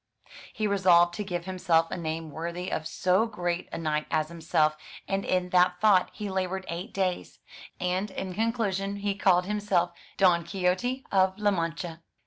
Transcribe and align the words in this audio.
He 0.51 0.65
resolved 0.65 1.13
to 1.13 1.23
give 1.23 1.45
himself 1.45 1.91
a 1.91 1.95
name 1.95 2.31
worthy 2.31 2.71
of 2.71 2.87
so 2.87 3.27
great 3.27 3.69
a 3.71 3.77
knight 3.77 4.07
as 4.09 4.29
himself, 4.29 4.75
and 5.07 5.23
in 5.23 5.49
that 5.49 5.79
thought 5.79 6.09
he 6.11 6.27
laboured 6.27 6.65
eight 6.69 6.91
days; 6.91 7.37
and 7.79 8.09
in 8.09 8.33
conclusion 8.33 8.97
called 9.19 9.45
himself 9.45 9.91
Don 10.17 10.43
Quixote 10.43 11.05
of 11.11 11.37
La 11.37 11.51
Mancha. 11.51 12.01